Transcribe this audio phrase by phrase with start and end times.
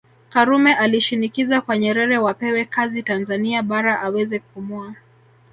[0.29, 4.95] Karume alishinikiza kwa Nyerere wapewe kazi Tanzania Bara aweze kupumua